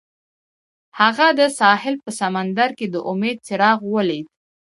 [0.99, 4.25] هغه د ساحل په سمندر کې د امید څراغ ولید.